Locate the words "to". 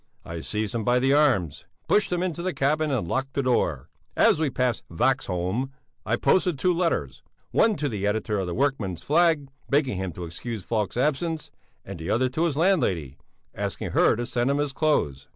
7.75-7.87, 10.13-10.25, 12.29-12.45, 14.15-14.25